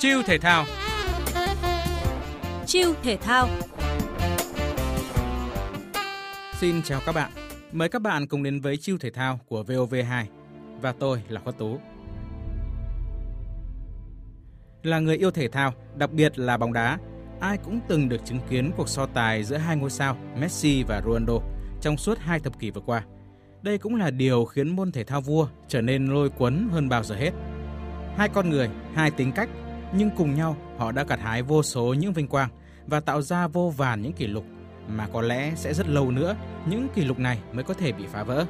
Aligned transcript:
Chiêu 0.00 0.22
thể 0.26 0.38
thao 0.38 0.64
Chiêu 2.66 2.94
thể 3.02 3.16
thao 3.16 3.48
Xin 6.60 6.82
chào 6.82 7.00
các 7.06 7.14
bạn. 7.14 7.30
Mời 7.72 7.88
các 7.88 8.02
bạn 8.02 8.26
cùng 8.26 8.42
đến 8.42 8.60
với 8.60 8.76
Chiêu 8.76 8.98
thể 8.98 9.10
thao 9.10 9.40
của 9.48 9.62
VOV2 9.62 10.24
và 10.80 10.92
tôi 10.92 11.22
là 11.28 11.40
Khuất 11.40 11.58
Tú. 11.58 11.78
Là 14.82 14.98
người 14.98 15.16
yêu 15.16 15.30
thể 15.30 15.48
thao, 15.48 15.72
đặc 15.96 16.12
biệt 16.12 16.38
là 16.38 16.56
bóng 16.56 16.72
đá, 16.72 16.98
ai 17.40 17.58
cũng 17.64 17.80
từng 17.88 18.08
được 18.08 18.24
chứng 18.24 18.40
kiến 18.50 18.72
cuộc 18.76 18.88
so 18.88 19.06
tài 19.06 19.44
giữa 19.44 19.56
hai 19.56 19.76
ngôi 19.76 19.90
sao 19.90 20.16
Messi 20.38 20.82
và 20.82 21.02
Ronaldo 21.04 21.38
trong 21.80 21.96
suốt 21.96 22.18
hai 22.18 22.40
thập 22.40 22.58
kỷ 22.58 22.70
vừa 22.70 22.80
qua. 22.80 23.04
Đây 23.62 23.78
cũng 23.78 23.94
là 23.94 24.10
điều 24.10 24.44
khiến 24.44 24.76
môn 24.76 24.92
thể 24.92 25.04
thao 25.04 25.20
vua 25.20 25.48
trở 25.68 25.80
nên 25.80 26.06
lôi 26.06 26.30
cuốn 26.30 26.68
hơn 26.72 26.88
bao 26.88 27.02
giờ 27.02 27.14
hết. 27.14 27.30
Hai 28.16 28.28
con 28.28 28.50
người, 28.50 28.68
hai 28.94 29.10
tính 29.10 29.32
cách, 29.32 29.48
nhưng 29.92 30.10
cùng 30.16 30.34
nhau 30.34 30.56
họ 30.78 30.92
đã 30.92 31.04
gặt 31.04 31.20
hái 31.20 31.42
vô 31.42 31.62
số 31.62 31.94
những 31.94 32.12
vinh 32.12 32.28
quang 32.28 32.48
và 32.86 33.00
tạo 33.00 33.22
ra 33.22 33.46
vô 33.46 33.72
vàn 33.76 34.02
những 34.02 34.12
kỷ 34.12 34.26
lục 34.26 34.44
mà 34.88 35.08
có 35.12 35.20
lẽ 35.20 35.52
sẽ 35.56 35.74
rất 35.74 35.88
lâu 35.88 36.10
nữa 36.10 36.36
những 36.66 36.88
kỷ 36.94 37.04
lục 37.04 37.18
này 37.18 37.38
mới 37.52 37.64
có 37.64 37.74
thể 37.74 37.92
bị 37.92 38.06
phá 38.06 38.22
vỡ. 38.22 38.46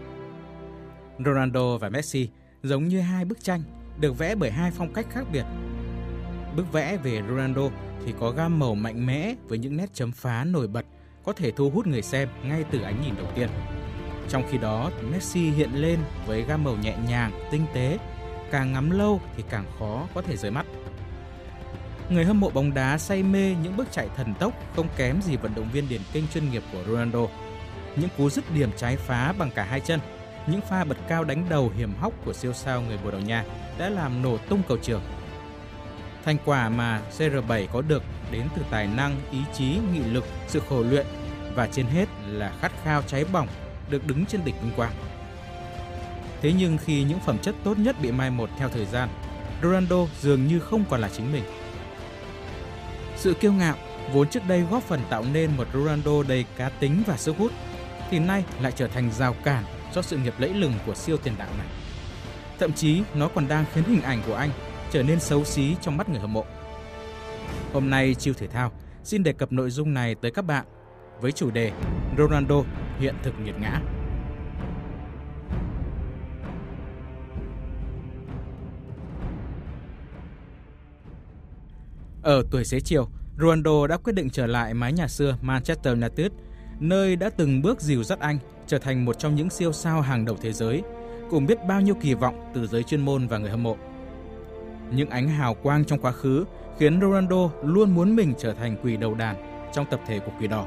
Ronaldo 1.24 1.76
và 1.78 1.88
Messi 1.88 2.28
giống 2.62 2.88
như 2.88 3.00
hai 3.00 3.24
bức 3.24 3.44
tranh 3.44 3.62
được 4.00 4.18
vẽ 4.18 4.34
bởi 4.34 4.50
hai 4.50 4.70
phong 4.70 4.92
cách 4.92 5.06
khác 5.10 5.24
biệt. 5.32 5.44
Bức 6.56 6.72
vẽ 6.72 6.96
về 6.96 7.22
Ronaldo 7.28 7.62
thì 8.04 8.14
có 8.20 8.30
gam 8.30 8.58
màu 8.58 8.74
mạnh 8.74 9.06
mẽ 9.06 9.34
với 9.48 9.58
những 9.58 9.76
nét 9.76 9.90
chấm 9.94 10.12
phá 10.12 10.44
nổi 10.44 10.68
bật 10.68 10.86
có 11.24 11.32
thể 11.32 11.50
thu 11.50 11.70
hút 11.70 11.86
người 11.86 12.02
xem 12.02 12.28
ngay 12.44 12.64
từ 12.70 12.82
ánh 12.82 13.02
nhìn 13.02 13.14
đầu 13.16 13.26
tiên. 13.34 13.48
Trong 14.28 14.42
khi 14.50 14.58
đó, 14.58 14.90
Messi 15.12 15.40
hiện 15.40 15.70
lên 15.74 15.98
với 16.26 16.42
gam 16.42 16.64
màu 16.64 16.76
nhẹ 16.76 16.96
nhàng, 17.08 17.48
tinh 17.50 17.66
tế, 17.74 17.98
càng 18.50 18.72
ngắm 18.72 18.90
lâu 18.90 19.20
thì 19.36 19.44
càng 19.50 19.64
khó 19.78 20.08
có 20.14 20.22
thể 20.22 20.36
rời 20.36 20.50
mắt. 20.50 20.66
Người 22.10 22.24
hâm 22.24 22.40
mộ 22.40 22.50
bóng 22.50 22.74
đá 22.74 22.98
say 22.98 23.22
mê 23.22 23.54
những 23.62 23.76
bước 23.76 23.88
chạy 23.92 24.08
thần 24.16 24.34
tốc 24.34 24.52
không 24.76 24.88
kém 24.96 25.22
gì 25.22 25.36
vận 25.36 25.54
động 25.54 25.68
viên 25.72 25.88
điển 25.88 26.00
kinh 26.12 26.24
chuyên 26.34 26.50
nghiệp 26.50 26.62
của 26.72 26.84
Ronaldo. 26.86 27.26
Những 27.96 28.08
cú 28.16 28.30
dứt 28.30 28.44
điểm 28.54 28.70
trái 28.76 28.96
phá 28.96 29.32
bằng 29.38 29.50
cả 29.50 29.64
hai 29.64 29.80
chân, 29.80 30.00
những 30.46 30.60
pha 30.60 30.84
bật 30.84 30.96
cao 31.08 31.24
đánh 31.24 31.46
đầu 31.48 31.72
hiểm 31.76 31.94
hóc 32.00 32.12
của 32.24 32.32
siêu 32.32 32.52
sao 32.52 32.82
người 32.82 32.98
Bồ 33.04 33.10
Đào 33.10 33.20
Nha 33.20 33.44
đã 33.78 33.88
làm 33.88 34.22
nổ 34.22 34.38
tung 34.38 34.62
cầu 34.68 34.76
trường. 34.82 35.02
Thành 36.24 36.36
quả 36.44 36.68
mà 36.68 37.02
CR7 37.18 37.66
có 37.72 37.82
được 37.82 38.02
đến 38.30 38.42
từ 38.56 38.62
tài 38.70 38.86
năng, 38.86 39.16
ý 39.32 39.38
chí, 39.54 39.78
nghị 39.92 40.04
lực, 40.04 40.24
sự 40.48 40.60
khổ 40.68 40.82
luyện 40.82 41.06
và 41.54 41.66
trên 41.66 41.86
hết 41.86 42.08
là 42.26 42.52
khát 42.60 42.72
khao 42.84 43.02
cháy 43.02 43.24
bỏng 43.32 43.48
được 43.90 44.06
đứng 44.06 44.26
trên 44.26 44.44
đỉnh 44.44 44.54
vinh 44.62 44.72
quang. 44.76 44.92
Thế 46.42 46.52
nhưng 46.58 46.78
khi 46.78 47.02
những 47.02 47.20
phẩm 47.20 47.38
chất 47.38 47.54
tốt 47.64 47.78
nhất 47.78 47.96
bị 48.02 48.12
mai 48.12 48.30
một 48.30 48.50
theo 48.58 48.68
thời 48.68 48.86
gian, 48.86 49.08
Ronaldo 49.62 50.06
dường 50.20 50.46
như 50.46 50.60
không 50.60 50.84
còn 50.90 51.00
là 51.00 51.08
chính 51.16 51.32
mình. 51.32 51.44
Sự 53.20 53.34
kiêu 53.34 53.52
ngạo 53.52 53.76
vốn 54.12 54.28
trước 54.28 54.40
đây 54.48 54.62
góp 54.70 54.82
phần 54.82 55.00
tạo 55.10 55.24
nên 55.32 55.50
một 55.56 55.66
Ronaldo 55.72 56.22
đầy 56.28 56.44
cá 56.56 56.68
tính 56.68 57.02
và 57.06 57.16
sức 57.16 57.36
hút, 57.38 57.52
thì 58.10 58.18
nay 58.18 58.44
lại 58.60 58.72
trở 58.76 58.86
thành 58.86 59.10
rào 59.12 59.34
cản 59.44 59.64
cho 59.92 60.02
sự 60.02 60.16
nghiệp 60.16 60.34
lẫy 60.38 60.54
lừng 60.54 60.72
của 60.86 60.94
siêu 60.94 61.16
tiền 61.16 61.34
đạo 61.38 61.48
này. 61.58 61.66
Thậm 62.58 62.72
chí 62.72 63.02
nó 63.14 63.28
còn 63.28 63.48
đang 63.48 63.64
khiến 63.72 63.84
hình 63.84 64.02
ảnh 64.02 64.22
của 64.26 64.34
anh 64.34 64.50
trở 64.90 65.02
nên 65.02 65.20
xấu 65.20 65.44
xí 65.44 65.76
trong 65.80 65.96
mắt 65.96 66.08
người 66.08 66.20
hâm 66.20 66.32
mộ. 66.32 66.44
Hôm 67.72 67.90
nay 67.90 68.14
chiêu 68.14 68.34
thể 68.34 68.46
thao 68.46 68.72
xin 69.04 69.22
đề 69.22 69.32
cập 69.32 69.52
nội 69.52 69.70
dung 69.70 69.94
này 69.94 70.14
tới 70.14 70.30
các 70.30 70.44
bạn 70.44 70.64
với 71.20 71.32
chủ 71.32 71.50
đề 71.50 71.72
Ronaldo 72.18 72.62
hiện 72.98 73.14
thực 73.22 73.34
nghiệt 73.40 73.54
ngã. 73.60 73.80
Ở 82.22 82.42
tuổi 82.50 82.64
xế 82.64 82.80
chiều, 82.80 83.08
Ronaldo 83.38 83.86
đã 83.86 83.96
quyết 83.96 84.12
định 84.12 84.30
trở 84.30 84.46
lại 84.46 84.74
mái 84.74 84.92
nhà 84.92 85.08
xưa 85.08 85.36
Manchester 85.42 85.94
United, 85.94 86.32
nơi 86.80 87.16
đã 87.16 87.30
từng 87.30 87.62
bước 87.62 87.80
dìu 87.80 88.04
dắt 88.04 88.20
anh 88.20 88.38
trở 88.66 88.78
thành 88.78 89.04
một 89.04 89.18
trong 89.18 89.34
những 89.34 89.50
siêu 89.50 89.72
sao 89.72 90.00
hàng 90.00 90.24
đầu 90.24 90.36
thế 90.42 90.52
giới, 90.52 90.82
cùng 91.30 91.46
biết 91.46 91.58
bao 91.68 91.80
nhiêu 91.80 91.94
kỳ 92.00 92.14
vọng 92.14 92.50
từ 92.54 92.66
giới 92.66 92.82
chuyên 92.82 93.00
môn 93.00 93.26
và 93.26 93.38
người 93.38 93.50
hâm 93.50 93.62
mộ. 93.62 93.76
Những 94.90 95.10
ánh 95.10 95.28
hào 95.28 95.54
quang 95.54 95.84
trong 95.84 95.98
quá 95.98 96.12
khứ 96.12 96.44
khiến 96.78 97.00
Ronaldo 97.00 97.50
luôn 97.64 97.94
muốn 97.94 98.16
mình 98.16 98.34
trở 98.38 98.52
thành 98.52 98.76
quỷ 98.82 98.96
đầu 98.96 99.14
đàn 99.14 99.36
trong 99.72 99.86
tập 99.90 100.00
thể 100.06 100.18
của 100.18 100.32
quỷ 100.40 100.46
đỏ. 100.46 100.66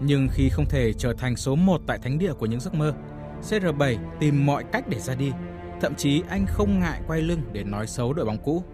Nhưng 0.00 0.28
khi 0.30 0.48
không 0.48 0.66
thể 0.68 0.92
trở 0.92 1.12
thành 1.12 1.36
số 1.36 1.54
1 1.54 1.80
tại 1.86 1.98
thánh 1.98 2.18
địa 2.18 2.32
của 2.32 2.46
những 2.46 2.60
giấc 2.60 2.74
mơ, 2.74 2.94
CR7 3.42 3.96
tìm 4.20 4.46
mọi 4.46 4.64
cách 4.72 4.88
để 4.88 5.00
ra 5.00 5.14
đi. 5.14 5.32
Thậm 5.80 5.94
chí 5.94 6.22
anh 6.28 6.46
không 6.48 6.80
ngại 6.80 7.00
quay 7.06 7.20
lưng 7.20 7.40
để 7.52 7.64
nói 7.64 7.86
xấu 7.86 8.12
đội 8.12 8.26
bóng 8.26 8.38
cũ. 8.44 8.64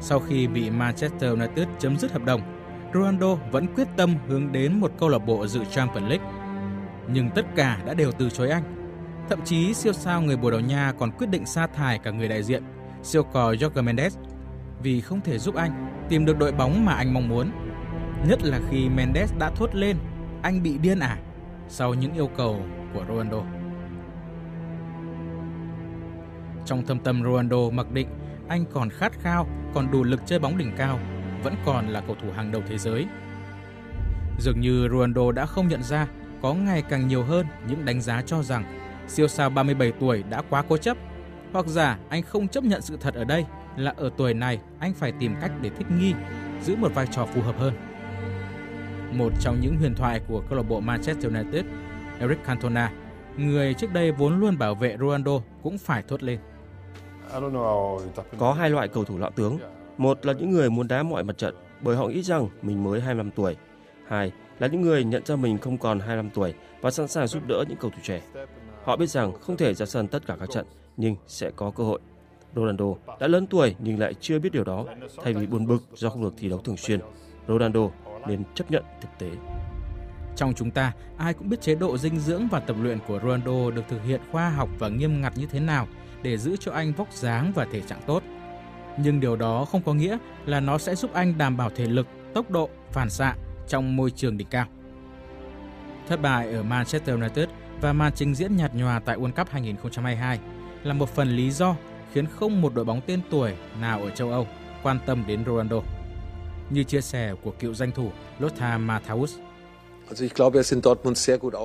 Sau 0.00 0.20
khi 0.20 0.46
bị 0.46 0.70
Manchester 0.70 1.32
United 1.32 1.68
chấm 1.78 1.96
dứt 1.96 2.12
hợp 2.12 2.24
đồng, 2.24 2.40
Ronaldo 2.94 3.34
vẫn 3.34 3.66
quyết 3.74 3.88
tâm 3.96 4.14
hướng 4.28 4.52
đến 4.52 4.80
một 4.80 4.92
câu 4.98 5.08
lạc 5.08 5.18
bộ 5.18 5.46
dự 5.46 5.64
Champions 5.64 6.08
League. 6.08 6.26
Nhưng 7.12 7.30
tất 7.30 7.46
cả 7.56 7.78
đã 7.86 7.94
đều 7.94 8.12
từ 8.12 8.30
chối 8.30 8.50
anh. 8.50 8.62
Thậm 9.28 9.40
chí 9.44 9.74
siêu 9.74 9.92
sao 9.92 10.22
người 10.22 10.36
Bồ 10.36 10.50
Đào 10.50 10.60
Nha 10.60 10.92
còn 10.98 11.10
quyết 11.10 11.30
định 11.30 11.46
sa 11.46 11.66
thải 11.66 11.98
cả 11.98 12.10
người 12.10 12.28
đại 12.28 12.42
diện, 12.42 12.62
siêu 13.02 13.22
cò 13.22 13.52
Jorge 13.52 13.84
Mendes, 13.84 14.18
vì 14.82 15.00
không 15.00 15.20
thể 15.20 15.38
giúp 15.38 15.54
anh 15.54 16.04
tìm 16.08 16.24
được 16.24 16.38
đội 16.38 16.52
bóng 16.52 16.84
mà 16.84 16.92
anh 16.92 17.14
mong 17.14 17.28
muốn. 17.28 17.50
Nhất 18.28 18.42
là 18.42 18.60
khi 18.70 18.88
Mendes 18.88 19.32
đã 19.38 19.50
thốt 19.50 19.74
lên 19.74 19.96
anh 20.42 20.62
bị 20.62 20.78
điên 20.78 20.98
à 20.98 21.18
sau 21.68 21.94
những 21.94 22.14
yêu 22.14 22.30
cầu 22.36 22.60
của 22.94 23.04
Ronaldo. 23.08 23.42
Trong 26.64 26.86
thâm 26.86 26.98
tâm 26.98 27.22
Ronaldo 27.22 27.70
mặc 27.72 27.92
định 27.92 28.08
anh 28.48 28.64
còn 28.72 28.90
khát 28.90 29.12
khao, 29.20 29.46
còn 29.74 29.90
đủ 29.90 30.04
lực 30.04 30.20
chơi 30.26 30.38
bóng 30.38 30.58
đỉnh 30.58 30.72
cao, 30.76 30.98
vẫn 31.42 31.54
còn 31.66 31.88
là 31.88 32.00
cầu 32.00 32.16
thủ 32.22 32.30
hàng 32.30 32.52
đầu 32.52 32.62
thế 32.68 32.78
giới. 32.78 33.06
Dường 34.38 34.60
như 34.60 34.88
Ronaldo 34.88 35.32
đã 35.32 35.46
không 35.46 35.68
nhận 35.68 35.82
ra 35.82 36.06
có 36.42 36.54
ngày 36.54 36.82
càng 36.82 37.08
nhiều 37.08 37.22
hơn 37.22 37.46
những 37.68 37.84
đánh 37.84 38.00
giá 38.00 38.22
cho 38.22 38.42
rằng 38.42 38.64
siêu 39.08 39.28
sao 39.28 39.50
37 39.50 39.92
tuổi 39.92 40.24
đã 40.30 40.42
quá 40.50 40.62
cố 40.68 40.76
chấp, 40.76 40.96
hoặc 41.52 41.66
giả 41.66 41.98
anh 42.08 42.22
không 42.22 42.48
chấp 42.48 42.64
nhận 42.64 42.82
sự 42.82 42.96
thật 43.00 43.14
ở 43.14 43.24
đây 43.24 43.44
là 43.76 43.94
ở 43.96 44.10
tuổi 44.16 44.34
này 44.34 44.58
anh 44.78 44.94
phải 44.94 45.12
tìm 45.12 45.34
cách 45.40 45.50
để 45.60 45.70
thích 45.70 45.86
nghi, 46.00 46.14
giữ 46.62 46.76
một 46.76 46.94
vai 46.94 47.06
trò 47.06 47.26
phù 47.26 47.40
hợp 47.40 47.58
hơn. 47.58 47.74
Một 49.12 49.32
trong 49.40 49.60
những 49.60 49.76
huyền 49.76 49.94
thoại 49.94 50.20
của 50.28 50.42
câu 50.48 50.58
lạc 50.58 50.68
bộ 50.68 50.80
Manchester 50.80 51.34
United, 51.34 51.64
Eric 52.20 52.44
Cantona, 52.44 52.90
người 53.36 53.74
trước 53.74 53.92
đây 53.92 54.12
vốn 54.12 54.40
luôn 54.40 54.58
bảo 54.58 54.74
vệ 54.74 54.96
Ronaldo 55.00 55.32
cũng 55.62 55.78
phải 55.78 56.02
thốt 56.08 56.22
lên. 56.22 56.38
Có 58.38 58.52
hai 58.52 58.70
loại 58.70 58.88
cầu 58.88 59.04
thủ 59.04 59.18
lão 59.18 59.30
tướng. 59.30 59.58
Một 59.98 60.26
là 60.26 60.32
những 60.32 60.50
người 60.50 60.70
muốn 60.70 60.88
đá 60.88 61.02
mọi 61.02 61.24
mặt 61.24 61.38
trận 61.38 61.54
bởi 61.80 61.96
họ 61.96 62.06
nghĩ 62.06 62.22
rằng 62.22 62.48
mình 62.62 62.84
mới 62.84 63.00
25 63.00 63.30
tuổi. 63.30 63.56
Hai 64.06 64.32
là 64.58 64.66
những 64.66 64.80
người 64.80 65.04
nhận 65.04 65.26
ra 65.26 65.36
mình 65.36 65.58
không 65.58 65.78
còn 65.78 66.00
25 66.00 66.30
tuổi 66.30 66.54
và 66.80 66.90
sẵn 66.90 67.08
sàng 67.08 67.26
giúp 67.26 67.42
đỡ 67.46 67.64
những 67.68 67.78
cầu 67.80 67.90
thủ 67.90 67.98
trẻ. 68.02 68.22
Họ 68.84 68.96
biết 68.96 69.06
rằng 69.06 69.32
không 69.40 69.56
thể 69.56 69.74
ra 69.74 69.86
sân 69.86 70.08
tất 70.08 70.26
cả 70.26 70.36
các 70.40 70.50
trận, 70.50 70.66
nhưng 70.96 71.16
sẽ 71.26 71.50
có 71.56 71.70
cơ 71.70 71.84
hội. 71.84 72.00
Ronaldo 72.56 72.84
đã 73.20 73.26
lớn 73.26 73.46
tuổi 73.46 73.74
nhưng 73.78 73.98
lại 73.98 74.14
chưa 74.20 74.38
biết 74.38 74.52
điều 74.52 74.64
đó. 74.64 74.84
Thay 75.24 75.34
vì 75.34 75.46
buồn 75.46 75.66
bực 75.66 75.82
do 75.94 76.10
không 76.10 76.22
được 76.22 76.34
thi 76.38 76.48
đấu 76.48 76.58
thường 76.58 76.76
xuyên, 76.76 77.00
Ronaldo 77.48 77.80
nên 78.26 78.42
chấp 78.54 78.70
nhận 78.70 78.84
thực 79.00 79.08
tế. 79.18 79.30
Trong 80.36 80.54
chúng 80.54 80.70
ta, 80.70 80.92
ai 81.18 81.34
cũng 81.34 81.48
biết 81.48 81.60
chế 81.60 81.74
độ 81.74 81.98
dinh 81.98 82.18
dưỡng 82.18 82.48
và 82.50 82.60
tập 82.60 82.76
luyện 82.80 82.98
của 83.08 83.18
Ronaldo 83.22 83.70
được 83.70 83.82
thực 83.88 84.04
hiện 84.04 84.20
khoa 84.32 84.50
học 84.50 84.68
và 84.78 84.88
nghiêm 84.88 85.20
ngặt 85.20 85.32
như 85.36 85.46
thế 85.46 85.60
nào 85.60 85.86
để 86.26 86.38
giữ 86.38 86.56
cho 86.60 86.72
anh 86.72 86.92
vóc 86.92 87.12
dáng 87.12 87.52
và 87.54 87.66
thể 87.72 87.80
trạng 87.80 88.00
tốt. 88.06 88.22
Nhưng 88.98 89.20
điều 89.20 89.36
đó 89.36 89.64
không 89.64 89.82
có 89.82 89.94
nghĩa 89.94 90.18
là 90.46 90.60
nó 90.60 90.78
sẽ 90.78 90.94
giúp 90.94 91.12
anh 91.12 91.38
đảm 91.38 91.56
bảo 91.56 91.70
thể 91.70 91.86
lực, 91.86 92.06
tốc 92.34 92.50
độ, 92.50 92.68
phản 92.92 93.10
xạ 93.10 93.34
trong 93.68 93.96
môi 93.96 94.10
trường 94.10 94.38
đỉnh 94.38 94.48
cao. 94.48 94.66
Thất 96.08 96.22
bại 96.22 96.52
ở 96.52 96.62
Manchester 96.62 97.14
United 97.18 97.48
và 97.80 97.92
màn 97.92 98.12
trình 98.12 98.34
diễn 98.34 98.56
nhạt 98.56 98.74
nhòa 98.74 98.98
tại 98.98 99.16
World 99.16 99.32
Cup 99.32 99.48
2022 99.50 100.38
là 100.82 100.94
một 100.94 101.08
phần 101.08 101.28
lý 101.28 101.50
do 101.50 101.76
khiến 102.12 102.26
không 102.26 102.62
một 102.62 102.74
đội 102.74 102.84
bóng 102.84 103.00
tên 103.06 103.20
tuổi 103.30 103.54
nào 103.80 104.02
ở 104.02 104.10
châu 104.10 104.30
Âu 104.30 104.46
quan 104.82 104.98
tâm 105.06 105.24
đến 105.26 105.44
Ronaldo. 105.46 105.80
Như 106.70 106.82
chia 106.82 107.00
sẻ 107.00 107.34
của 107.42 107.50
cựu 107.50 107.74
danh 107.74 107.92
thủ 107.92 108.10
Lothar 108.38 108.80
Matthäus, 108.80 109.38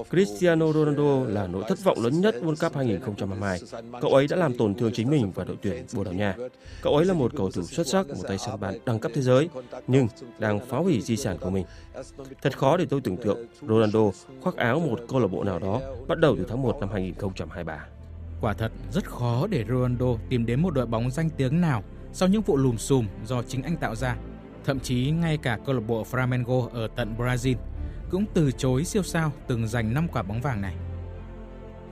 Cristiano 0.09 0.73
Ronaldo 0.73 1.23
là 1.27 1.47
nỗi 1.47 1.63
thất 1.67 1.83
vọng 1.83 1.97
lớn 2.03 2.21
nhất 2.21 2.35
World 2.41 2.55
Cup 2.55 2.75
2022. 2.75 3.59
Cậu 4.01 4.11
ấy 4.11 4.27
đã 4.27 4.37
làm 4.37 4.57
tổn 4.57 4.75
thương 4.75 4.91
chính 4.93 5.09
mình 5.09 5.31
và 5.35 5.43
đội 5.43 5.57
tuyển 5.61 5.85
Bồ 5.93 6.03
Đào 6.03 6.13
Nha. 6.13 6.35
Cậu 6.81 6.95
ấy 6.95 7.05
là 7.05 7.13
một 7.13 7.31
cầu 7.37 7.51
thủ 7.51 7.63
xuất 7.63 7.87
sắc, 7.87 8.07
một 8.07 8.23
tay 8.27 8.37
sân 8.37 8.59
bàn 8.59 8.77
đẳng 8.85 8.99
cấp 8.99 9.11
thế 9.15 9.21
giới, 9.21 9.49
nhưng 9.87 10.07
đang 10.39 10.59
phá 10.67 10.77
hủy 10.77 11.01
di 11.01 11.17
sản 11.17 11.37
của 11.37 11.49
mình. 11.49 11.65
Thật 12.41 12.57
khó 12.57 12.77
để 12.77 12.85
tôi 12.89 13.01
tưởng 13.01 13.17
tượng 13.17 13.45
Ronaldo 13.61 13.99
khoác 14.41 14.55
áo 14.55 14.79
một 14.79 14.99
câu 15.09 15.19
lạc 15.19 15.27
bộ 15.27 15.43
nào 15.43 15.59
đó 15.59 15.81
bắt 16.07 16.19
đầu 16.19 16.35
từ 16.37 16.45
tháng 16.49 16.61
1 16.61 16.77
năm 16.79 16.89
2023. 16.93 17.85
Quả 18.41 18.53
thật 18.53 18.71
rất 18.91 19.05
khó 19.09 19.47
để 19.47 19.65
Ronaldo 19.69 20.15
tìm 20.29 20.45
đến 20.45 20.61
một 20.61 20.73
đội 20.73 20.85
bóng 20.85 21.11
danh 21.11 21.29
tiếng 21.29 21.61
nào 21.61 21.83
sau 22.13 22.29
những 22.29 22.41
vụ 22.41 22.57
lùm 22.57 22.77
xùm 22.77 23.07
do 23.25 23.43
chính 23.43 23.63
anh 23.63 23.77
tạo 23.77 23.95
ra. 23.95 24.15
Thậm 24.65 24.79
chí 24.79 25.11
ngay 25.11 25.37
cả 25.37 25.59
câu 25.65 25.75
lạc 25.75 25.81
bộ 25.87 26.05
Flamengo 26.11 26.67
ở 26.69 26.87
tận 26.95 27.15
Brazil 27.17 27.55
cũng 28.11 28.25
từ 28.33 28.51
chối 28.51 28.83
siêu 28.83 29.03
sao 29.03 29.31
từng 29.47 29.67
giành 29.67 29.93
5 29.93 30.07
quả 30.07 30.23
bóng 30.23 30.41
vàng 30.41 30.61
này. 30.61 30.75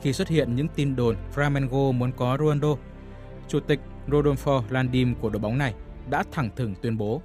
Khi 0.02 0.14
xuất 0.14 0.28
hiện 0.28 0.56
những 0.56 0.68
tin 0.76 0.96
đồn 0.96 1.16
Flamengo 1.36 1.92
muốn 1.92 2.12
có 2.12 2.38
Ronaldo, 2.40 2.76
chủ 3.48 3.60
tịch 3.60 3.80
Rodolfo 4.08 4.64
Landim 4.70 5.16
của 5.16 5.30
đội 5.30 5.40
bóng 5.40 5.58
này 5.58 5.74
đã 6.10 6.24
thẳng 6.32 6.50
thừng 6.56 6.76
tuyên 6.82 6.98
bố 6.98 7.22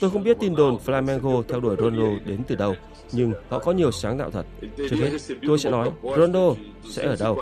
Tôi 0.00 0.10
không 0.10 0.22
biết 0.24 0.36
tin 0.40 0.56
đồn 0.56 0.78
Flamengo 0.86 1.42
theo 1.42 1.60
đuổi 1.60 1.76
Ronaldo 1.78 2.08
đến 2.24 2.40
từ 2.48 2.54
đâu, 2.54 2.74
nhưng 3.12 3.32
họ 3.48 3.58
có 3.58 3.72
nhiều 3.72 3.90
sáng 3.90 4.18
tạo 4.18 4.30
thật. 4.30 4.46
Trước 4.76 4.96
hết, 4.96 5.34
tôi 5.46 5.58
sẽ 5.58 5.70
nói 5.70 5.90
Ronaldo 6.02 6.54
sẽ 6.90 7.06
ở 7.06 7.16
đâu. 7.20 7.40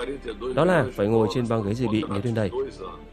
Đó 0.55 0.65
là 0.65 0.87
phải 0.95 1.07
ngồi 1.07 1.29
trên 1.35 1.49
băng 1.49 1.63
ghế 1.63 1.75
dự 1.75 1.89
bị 1.89 2.03
nếu 2.11 2.21
đến 2.25 2.35
đây. 2.35 2.51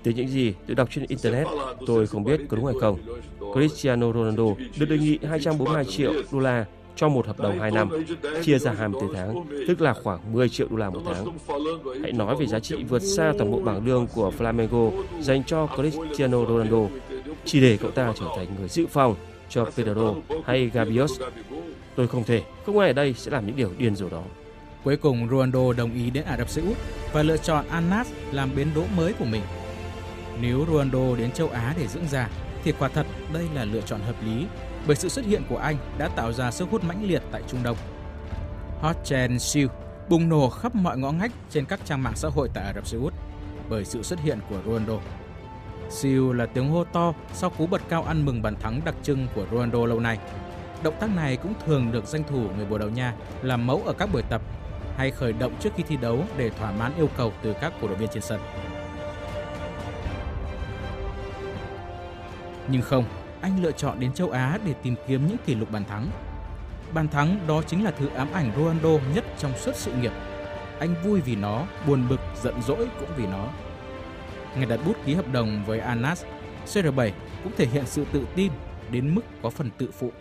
Từ 0.03 0.11
những 0.11 0.27
gì 0.27 0.53
tôi 0.67 0.75
đọc 0.75 0.87
trên 0.91 1.05
Internet, 1.07 1.47
tôi 1.87 2.07
không 2.07 2.23
biết 2.23 2.39
có 2.49 2.57
đúng 2.57 2.65
hay 2.65 2.75
không. 2.81 2.97
Cristiano 3.53 4.13
Ronaldo 4.13 4.45
được 4.79 4.85
đề 4.89 4.97
nghị 4.97 5.19
242 5.29 5.85
triệu 5.85 6.13
đô 6.31 6.39
la 6.39 6.65
cho 6.95 7.09
một 7.09 7.27
hợp 7.27 7.39
đồng 7.39 7.59
2 7.59 7.71
năm, 7.71 7.89
chia 8.43 8.59
ra 8.59 8.71
24 8.77 9.13
tháng, 9.13 9.45
tức 9.67 9.81
là 9.81 9.93
khoảng 9.93 10.33
10 10.33 10.49
triệu 10.49 10.67
đô 10.69 10.77
la 10.77 10.89
một 10.89 11.01
tháng. 11.05 11.25
Hãy 12.01 12.11
nói 12.11 12.35
về 12.39 12.45
giá 12.45 12.59
trị 12.59 12.83
vượt 12.83 12.99
xa 12.99 13.33
toàn 13.37 13.51
bộ 13.51 13.59
bảng 13.59 13.85
lương 13.85 14.07
của 14.15 14.31
Flamengo 14.37 14.91
dành 15.19 15.43
cho 15.43 15.67
Cristiano 15.75 16.45
Ronaldo, 16.45 16.87
chỉ 17.45 17.61
để 17.61 17.77
cậu 17.81 17.91
ta 17.91 18.13
trở 18.19 18.25
thành 18.37 18.47
người 18.59 18.69
dự 18.69 18.87
phòng 18.87 19.15
cho 19.49 19.65
Pedro 19.65 20.13
hay 20.45 20.69
Gabios. 20.73 21.21
Tôi 21.95 22.07
không 22.07 22.23
thể, 22.23 22.43
không 22.65 22.79
ai 22.79 22.89
ở 22.89 22.93
đây 22.93 23.13
sẽ 23.13 23.31
làm 23.31 23.47
những 23.47 23.55
điều 23.55 23.71
điên 23.77 23.95
rồ 23.95 24.09
đó. 24.09 24.23
Cuối 24.83 24.97
cùng 24.97 25.29
Ronaldo 25.29 25.73
đồng 25.73 25.93
ý 25.93 26.09
đến 26.09 26.25
Ả 26.25 26.37
Rập 26.37 26.49
Xê 26.49 26.61
Út 26.61 26.77
và 27.13 27.23
lựa 27.23 27.37
chọn 27.37 27.65
Al 27.69 27.83
làm 28.31 28.55
bến 28.55 28.67
đỗ 28.75 28.83
mới 28.97 29.13
của 29.13 29.25
mình. 29.25 29.41
Nếu 30.41 30.65
Ronaldo 30.71 31.15
đến 31.17 31.31
châu 31.31 31.49
Á 31.49 31.73
để 31.77 31.87
dưỡng 31.87 32.07
già, 32.07 32.29
thì 32.63 32.73
quả 32.79 32.89
thật 32.89 33.05
đây 33.33 33.45
là 33.53 33.65
lựa 33.65 33.81
chọn 33.81 33.99
hợp 33.99 34.15
lý 34.25 34.45
bởi 34.87 34.95
sự 34.95 35.09
xuất 35.09 35.25
hiện 35.25 35.43
của 35.49 35.57
anh 35.57 35.75
đã 35.97 36.07
tạo 36.07 36.33
ra 36.33 36.51
sức 36.51 36.67
hút 36.71 36.83
mãnh 36.83 37.07
liệt 37.07 37.21
tại 37.31 37.41
Trung 37.47 37.63
Đông. 37.63 37.77
Hot 38.81 38.95
Chen 39.05 39.39
Siêu 39.39 39.67
bùng 40.09 40.29
nổ 40.29 40.49
khắp 40.49 40.75
mọi 40.75 40.97
ngõ 40.97 41.11
ngách 41.11 41.31
trên 41.49 41.65
các 41.65 41.79
trang 41.85 42.03
mạng 42.03 42.15
xã 42.15 42.29
hội 42.29 42.49
tại 42.53 42.63
Ả 42.63 42.73
Rập 42.73 42.87
Xê 42.87 42.97
Út 42.97 43.13
bởi 43.69 43.85
sự 43.85 44.03
xuất 44.03 44.19
hiện 44.19 44.39
của 44.49 44.57
Ronaldo. 44.65 44.99
Siêu 45.89 46.33
là 46.33 46.45
tiếng 46.45 46.69
hô 46.69 46.83
to 46.83 47.13
sau 47.33 47.49
cú 47.49 47.67
bật 47.67 47.81
cao 47.89 48.03
ăn 48.03 48.25
mừng 48.25 48.41
bàn 48.41 48.55
thắng 48.59 48.81
đặc 48.85 48.95
trưng 49.03 49.27
của 49.35 49.45
Ronaldo 49.51 49.85
lâu 49.85 49.99
nay. 49.99 50.17
Động 50.83 50.95
tác 50.99 51.09
này 51.15 51.37
cũng 51.37 51.53
thường 51.65 51.91
được 51.91 52.05
danh 52.05 52.23
thủ 52.23 52.49
người 52.57 52.65
Bồ 52.65 52.77
Đào 52.77 52.89
Nha 52.89 53.13
làm 53.41 53.67
mẫu 53.67 53.81
ở 53.85 53.93
các 53.93 54.09
buổi 54.13 54.21
tập 54.21 54.41
hay 54.97 55.11
khởi 55.11 55.33
động 55.33 55.53
trước 55.59 55.69
khi 55.75 55.83
thi 55.87 55.97
đấu 55.97 56.19
để 56.37 56.49
thỏa 56.49 56.71
mãn 56.71 56.91
yêu 56.97 57.09
cầu 57.17 57.33
từ 57.41 57.53
các 57.61 57.73
cổ 57.81 57.87
động 57.87 57.97
viên 57.97 58.09
trên 58.13 58.23
sân. 58.23 58.39
Nhưng 62.67 62.81
không, 62.81 63.05
anh 63.41 63.63
lựa 63.63 63.71
chọn 63.71 63.99
đến 63.99 64.13
châu 64.13 64.29
Á 64.29 64.59
để 64.65 64.73
tìm 64.83 64.95
kiếm 65.07 65.27
những 65.27 65.37
kỷ 65.45 65.55
lục 65.55 65.71
bàn 65.71 65.83
thắng. 65.85 66.07
Bàn 66.93 67.07
thắng 67.07 67.39
đó 67.47 67.61
chính 67.67 67.83
là 67.83 67.91
thứ 67.91 68.07
ám 68.07 68.27
ảnh 68.33 68.51
Ronaldo 68.57 69.05
nhất 69.15 69.25
trong 69.37 69.51
suốt 69.57 69.75
sự 69.75 69.91
nghiệp. 69.93 70.11
Anh 70.79 70.95
vui 71.03 71.21
vì 71.21 71.35
nó, 71.35 71.63
buồn 71.87 72.03
bực, 72.09 72.19
giận 72.43 72.61
dỗi 72.61 72.87
cũng 72.99 73.09
vì 73.15 73.25
nó. 73.27 73.47
Ngày 74.55 74.65
đặt 74.65 74.79
bút 74.85 74.95
ký 75.05 75.13
hợp 75.13 75.25
đồng 75.31 75.63
với 75.65 75.79
Anas, 75.79 76.23
CR7 76.65 77.11
cũng 77.43 77.53
thể 77.57 77.65
hiện 77.65 77.83
sự 77.85 78.05
tự 78.11 78.25
tin 78.35 78.51
đến 78.91 79.15
mức 79.15 79.21
có 79.41 79.49
phần 79.49 79.69
tự 79.77 79.89
phụ. 79.91 80.11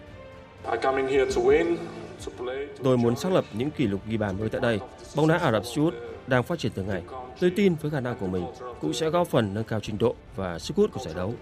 Tôi 2.83 2.97
muốn 2.97 3.17
xác 3.17 3.33
lập 3.33 3.45
những 3.53 3.71
kỷ 3.71 3.87
lục 3.87 4.01
ghi 4.07 4.17
bàn 4.17 4.39
mới 4.39 4.49
tại 4.49 4.61
đây. 4.61 4.81
Bóng 5.17 5.29
đá 5.29 5.39
Ả 5.39 5.53
Rập 5.53 5.65
Xê 5.65 5.83
Út 5.83 5.95
đang 6.27 6.43
phát 6.43 6.59
triển 6.59 6.73
từng 6.75 6.87
ngày. 6.87 7.03
Tôi 7.41 7.53
tin 7.57 7.75
với 7.75 7.91
khả 7.91 8.01
năng 8.01 8.17
của 8.17 8.27
mình 8.27 8.45
cũng 8.81 8.93
sẽ 8.93 9.11
góp 9.11 9.29
phần 9.29 9.55
nâng 9.55 9.65
cao 9.65 9.81
trình 9.81 9.99
độ 9.99 10.15
và 10.37 10.59
sức 10.59 10.77
hút 10.77 10.91
của 10.93 11.01
giải 11.05 11.15
đấu. 11.15 11.35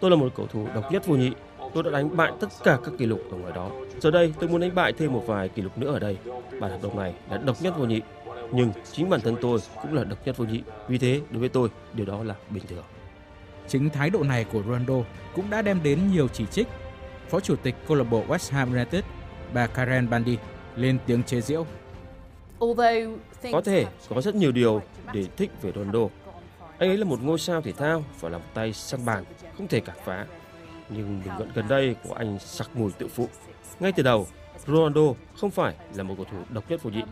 Tôi 0.00 0.10
là 0.10 0.16
một 0.16 0.28
cầu 0.36 0.46
thủ 0.46 0.66
độc 0.74 0.92
nhất 0.92 1.06
vô 1.06 1.16
nhị. 1.16 1.30
Tôi 1.74 1.82
đã 1.82 1.90
đánh 1.90 2.16
bại 2.16 2.32
tất 2.40 2.48
cả 2.64 2.78
các 2.84 2.94
kỷ 2.98 3.06
lục 3.06 3.20
ở 3.30 3.36
ngoài 3.36 3.52
đó. 3.56 3.70
Giờ 4.00 4.10
đây 4.10 4.34
tôi 4.40 4.48
muốn 4.48 4.60
đánh 4.60 4.74
bại 4.74 4.92
thêm 4.92 5.12
một 5.12 5.24
vài 5.26 5.48
kỷ 5.48 5.62
lục 5.62 5.78
nữa 5.78 5.92
ở 5.92 5.98
đây. 5.98 6.16
Bản 6.60 6.70
hợp 6.70 6.78
đồng 6.82 6.96
này 6.96 7.14
là 7.30 7.36
độc 7.36 7.62
nhất 7.62 7.74
vô 7.78 7.84
nhị. 7.84 8.00
Nhưng 8.52 8.72
chính 8.92 9.10
bản 9.10 9.20
thân 9.20 9.36
tôi 9.40 9.58
cũng 9.82 9.94
là 9.94 10.04
độc 10.04 10.26
nhất 10.26 10.36
vô 10.36 10.44
nhị. 10.44 10.62
Vì 10.88 10.98
thế 10.98 11.20
đối 11.30 11.40
với 11.40 11.48
tôi 11.48 11.68
điều 11.92 12.06
đó 12.06 12.22
là 12.22 12.34
bình 12.50 12.64
thường. 12.68 12.84
Chính 13.68 13.90
thái 13.90 14.10
độ 14.10 14.22
này 14.22 14.44
của 14.44 14.62
Ronaldo 14.62 14.94
cũng 15.34 15.50
đã 15.50 15.62
đem 15.62 15.82
đến 15.82 15.98
nhiều 16.12 16.28
chỉ 16.28 16.46
trích. 16.46 16.68
Phó 17.28 17.40
chủ 17.40 17.56
tịch 17.56 17.74
câu 17.88 17.96
lạc 17.96 18.04
bộ 18.04 18.24
West 18.28 18.52
Ham 18.52 18.72
United, 18.72 19.04
bà 19.54 19.66
Karen 19.66 20.10
Bandy 20.10 20.38
lên 20.76 20.98
tiếng 21.06 21.22
chế 21.22 21.40
giễu 21.40 21.66
có 23.52 23.60
thể 23.64 23.86
có 24.08 24.20
rất 24.20 24.34
nhiều 24.34 24.52
điều 24.52 24.82
để 25.12 25.26
thích 25.36 25.50
về 25.62 25.72
Ronaldo. 25.74 26.08
Anh 26.78 26.90
ấy 26.90 26.96
là 26.96 27.04
một 27.04 27.22
ngôi 27.22 27.38
sao 27.38 27.62
thể 27.62 27.72
thao 27.72 28.04
và 28.20 28.28
là 28.28 28.38
một 28.38 28.44
tay 28.54 28.72
săn 28.72 29.04
bàn, 29.04 29.24
không 29.58 29.68
thể 29.68 29.80
cản 29.80 29.96
phá. 30.04 30.26
Nhưng 30.88 31.22
bình 31.24 31.34
luận 31.38 31.50
gần 31.54 31.68
đây 31.68 31.96
của 32.08 32.14
anh 32.14 32.38
sặc 32.38 32.70
mùi 32.74 32.92
tự 32.92 33.08
phụ. 33.08 33.28
Ngay 33.80 33.92
từ 33.92 34.02
đầu, 34.02 34.26
Ronaldo 34.66 35.14
không 35.36 35.50
phải 35.50 35.74
là 35.94 36.02
một 36.02 36.14
cầu 36.16 36.26
thủ 36.30 36.38
độc 36.48 36.70
nhất 36.70 36.82
vô 36.82 36.90
nhị. 36.90 37.02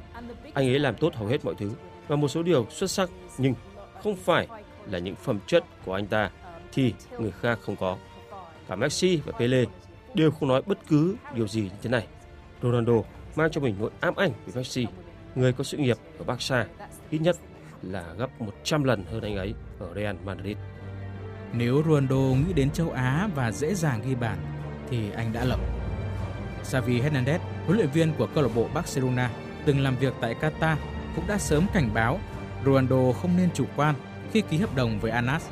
Anh 0.55 0.69
ấy 0.69 0.79
làm 0.79 0.94
tốt 0.94 1.14
hầu 1.14 1.29
hết 1.29 1.44
mọi 1.44 1.55
thứ 1.55 1.70
và 2.08 2.17
một 2.17 2.29
số 2.29 2.43
điều 2.43 2.67
xuất 2.70 2.91
sắc, 2.91 3.11
nhưng 3.38 3.55
không 4.02 4.17
phải 4.17 4.49
là 4.87 4.99
những 4.99 5.14
phẩm 5.14 5.38
chất 5.47 5.64
của 5.85 5.94
anh 5.94 6.06
ta 6.06 6.31
thì 6.73 6.94
người 7.19 7.31
khác 7.41 7.58
không 7.62 7.76
có. 7.76 7.97
Cả 8.69 8.76
Messi 8.76 9.17
và 9.26 9.32
Pele 9.38 9.64
đều 10.14 10.31
không 10.31 10.49
nói 10.49 10.62
bất 10.67 10.79
cứ 10.88 11.17
điều 11.35 11.49
gì 11.49 11.61
như 11.61 11.76
thế 11.82 11.91
này. 11.91 12.06
Ronaldo 12.62 12.93
mang 13.37 13.50
cho 13.50 13.61
mình 13.61 13.75
nỗi 13.79 13.91
ám 14.00 14.17
ảnh 14.17 14.31
với 14.46 14.55
Messi, 14.55 14.87
người 15.35 15.53
có 15.53 15.64
sự 15.64 15.76
nghiệp 15.76 15.96
ở 16.19 16.25
Barca, 16.25 16.67
ít 17.11 17.19
nhất 17.19 17.37
là 17.82 18.14
gấp 18.19 18.41
100 18.41 18.85
lần 18.85 19.05
hơn 19.12 19.23
anh 19.23 19.37
ấy 19.37 19.55
ở 19.79 19.94
Real 19.94 20.17
Madrid. 20.25 20.56
Nếu 21.53 21.82
Ronaldo 21.82 22.17
nghĩ 22.17 22.53
đến 22.53 22.70
châu 22.70 22.91
Á 22.91 23.29
và 23.35 23.53
dễ 23.53 23.75
dàng 23.75 24.03
ghi 24.06 24.14
bàn, 24.14 24.38
thì 24.91 25.11
anh 25.11 25.32
đã 25.32 25.44
lầm. 25.44 25.61
Xavi 26.64 27.00
Hernandez, 27.00 27.38
huấn 27.66 27.78
luyện 27.78 27.90
viên 27.90 28.12
của 28.18 28.28
câu 28.34 28.42
lạc 28.42 28.50
bộ 28.54 28.68
Barcelona, 28.74 29.30
từng 29.64 29.80
làm 29.80 29.96
việc 29.96 30.14
tại 30.20 30.36
Qatar, 30.40 30.76
cũng 31.16 31.26
đã 31.26 31.38
sớm 31.38 31.66
cảnh 31.72 31.90
báo 31.94 32.18
Ronaldo 32.64 33.12
không 33.12 33.36
nên 33.36 33.48
chủ 33.54 33.64
quan 33.76 33.94
khi 34.32 34.40
ký 34.40 34.56
hợp 34.56 34.74
đồng 34.74 35.00
với 35.00 35.10
Anas. 35.10 35.48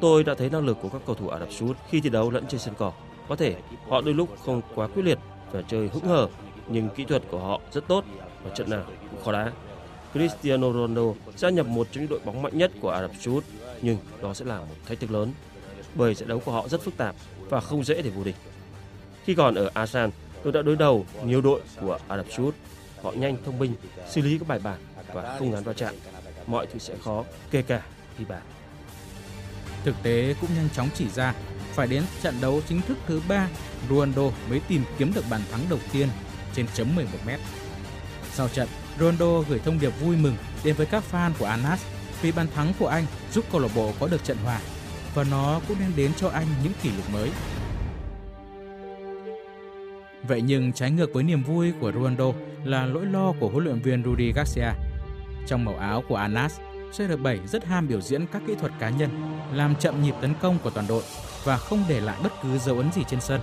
Tôi 0.00 0.24
đã 0.24 0.34
thấy 0.34 0.50
năng 0.50 0.66
lực 0.66 0.78
của 0.82 0.88
các 0.88 1.02
cầu 1.06 1.14
thủ 1.14 1.28
Ả 1.28 1.38
Rập 1.38 1.52
Xê 1.52 1.66
Út 1.66 1.76
khi 1.90 2.00
thi 2.00 2.10
đấu 2.10 2.30
lẫn 2.30 2.46
trên 2.48 2.60
sân 2.60 2.74
cỏ. 2.78 2.92
Có 3.28 3.36
thể 3.36 3.56
họ 3.88 4.00
đôi 4.00 4.14
lúc 4.14 4.28
không 4.44 4.62
quá 4.74 4.86
quyết 4.86 5.02
liệt 5.02 5.18
và 5.52 5.62
chơi 5.62 5.88
hững 5.92 6.04
hờ, 6.04 6.28
nhưng 6.68 6.88
kỹ 6.88 7.04
thuật 7.04 7.22
của 7.30 7.38
họ 7.38 7.60
rất 7.72 7.88
tốt 7.88 8.04
và 8.44 8.50
trận 8.54 8.70
nào 8.70 8.82
cũng 9.10 9.24
khó 9.24 9.32
đá. 9.32 9.52
Cristiano 10.12 10.72
Ronaldo 10.72 11.02
gia 11.36 11.50
nhập 11.50 11.66
một 11.66 11.86
trong 11.90 12.02
những 12.02 12.10
đội 12.10 12.20
bóng 12.24 12.42
mạnh 12.42 12.58
nhất 12.58 12.72
của 12.80 12.90
Ả 12.90 13.00
Rập 13.00 13.10
Xê 13.20 13.32
Út, 13.32 13.44
nhưng 13.82 13.96
đó 14.22 14.34
sẽ 14.34 14.44
là 14.44 14.58
một 14.58 14.74
thách 14.86 15.00
thức 15.00 15.10
lớn 15.10 15.32
bởi 15.94 16.14
trận 16.14 16.28
đấu 16.28 16.40
của 16.44 16.52
họ 16.52 16.68
rất 16.68 16.82
phức 16.82 16.96
tạp 16.96 17.14
và 17.48 17.60
không 17.60 17.84
dễ 17.84 18.02
để 18.02 18.10
vô 18.10 18.24
địch. 18.24 18.36
Khi 19.24 19.34
còn 19.34 19.54
ở 19.54 19.70
ASEAN, 19.74 20.10
tôi 20.42 20.52
đã 20.52 20.62
đối 20.62 20.76
đầu 20.76 21.06
nhiều 21.24 21.40
đội 21.40 21.60
của 21.80 21.98
Ả 22.08 22.16
Rập 22.16 22.26
Xê 22.30 22.42
Út. 22.42 22.54
Họ 23.02 23.12
nhanh, 23.12 23.36
thông 23.44 23.58
minh, 23.58 23.74
xử 24.10 24.20
lý 24.20 24.38
các 24.38 24.48
bài 24.48 24.58
bản 24.58 24.78
và 25.12 25.36
không 25.38 25.50
ngán 25.50 25.64
va 25.64 25.72
chạm. 25.72 25.94
Mọi 26.46 26.66
thứ 26.66 26.78
sẽ 26.78 26.94
khó, 27.04 27.24
kể 27.50 27.62
cả 27.62 27.82
ghi 28.18 28.24
bàn. 28.24 28.42
Thực 29.84 29.94
tế 30.02 30.34
cũng 30.40 30.50
nhanh 30.56 30.68
chóng 30.74 30.88
chỉ 30.94 31.08
ra 31.08 31.34
phải 31.72 31.86
đến 31.86 32.02
trận 32.22 32.34
đấu 32.40 32.60
chính 32.68 32.80
thức 32.80 32.98
thứ 33.06 33.20
ba, 33.28 33.48
Ronaldo 33.90 34.22
mới 34.50 34.60
tìm 34.68 34.84
kiếm 34.98 35.12
được 35.14 35.24
bàn 35.30 35.40
thắng 35.50 35.60
đầu 35.70 35.78
tiên 35.92 36.08
trên 36.54 36.66
chấm 36.74 36.96
11m. 36.96 37.38
Sau 38.34 38.48
trận, 38.48 38.68
Ronaldo 38.98 39.40
gửi 39.40 39.58
thông 39.58 39.80
điệp 39.80 39.92
vui 40.00 40.16
mừng 40.16 40.36
đến 40.64 40.74
với 40.74 40.86
các 40.86 41.04
fan 41.12 41.30
của 41.38 41.44
Anas 41.44 41.84
vì 42.22 42.32
bàn 42.32 42.46
thắng 42.54 42.72
của 42.78 42.86
anh 42.86 43.06
giúp 43.32 43.44
câu 43.52 43.60
lạc 43.60 43.68
bộ 43.74 43.92
có 44.00 44.06
được 44.06 44.24
trận 44.24 44.36
hòa 44.44 44.60
và 45.14 45.24
nó 45.30 45.60
cũng 45.68 45.76
đem 45.80 45.92
đến 45.96 46.12
cho 46.16 46.28
anh 46.28 46.46
những 46.62 46.72
kỷ 46.82 46.90
lục 46.90 47.10
mới. 47.12 47.30
Vậy 50.28 50.42
nhưng 50.42 50.72
trái 50.72 50.90
ngược 50.90 51.14
với 51.14 51.22
niềm 51.22 51.42
vui 51.42 51.72
của 51.80 51.92
Ronaldo 51.92 52.32
là 52.64 52.86
nỗi 52.86 53.06
lo 53.06 53.32
của 53.40 53.48
huấn 53.48 53.64
luyện 53.64 53.80
viên 53.80 54.04
Rudy 54.04 54.32
Garcia. 54.32 54.70
Trong 55.46 55.64
màu 55.64 55.76
áo 55.76 56.02
của 56.08 56.16
Anas, 56.16 56.60
CR7 56.92 57.46
rất 57.46 57.64
ham 57.64 57.88
biểu 57.88 58.00
diễn 58.00 58.26
các 58.32 58.42
kỹ 58.46 58.54
thuật 58.60 58.72
cá 58.78 58.90
nhân, 58.90 59.10
làm 59.52 59.74
chậm 59.76 60.02
nhịp 60.02 60.14
tấn 60.20 60.34
công 60.40 60.58
của 60.58 60.70
toàn 60.70 60.86
đội 60.88 61.02
và 61.44 61.56
không 61.56 61.84
để 61.88 62.00
lại 62.00 62.16
bất 62.22 62.32
cứ 62.42 62.58
dấu 62.58 62.76
ấn 62.76 62.92
gì 62.92 63.02
trên 63.08 63.20
sân, 63.20 63.40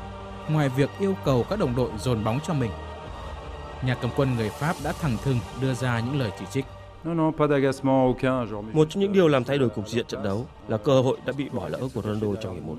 ngoài 0.49 0.69
việc 0.69 0.89
yêu 0.99 1.15
cầu 1.25 1.45
các 1.49 1.59
đồng 1.59 1.75
đội 1.75 1.89
dồn 1.99 2.23
bóng 2.23 2.39
cho 2.47 2.53
mình. 2.53 2.71
Nhà 3.83 3.95
cầm 4.01 4.11
quân 4.15 4.35
người 4.35 4.49
Pháp 4.49 4.75
đã 4.83 4.93
thẳng 5.01 5.17
thừng 5.23 5.39
đưa 5.61 5.73
ra 5.73 5.99
những 5.99 6.19
lời 6.19 6.31
chỉ 6.39 6.45
trích. 6.51 6.65
Một 8.73 8.87
trong 8.89 9.01
những 9.01 9.13
điều 9.13 9.27
làm 9.27 9.43
thay 9.43 9.57
đổi 9.57 9.69
cục 9.69 9.89
diện 9.89 10.05
trận 10.07 10.23
đấu 10.23 10.45
là 10.67 10.77
cơ 10.77 11.01
hội 11.01 11.17
đã 11.25 11.33
bị 11.37 11.49
bỏ 11.49 11.67
lỡ 11.67 11.79
của 11.93 12.01
Ronaldo 12.01 12.27
trong 12.41 12.53
hiệp 12.53 12.63
một. 12.63 12.75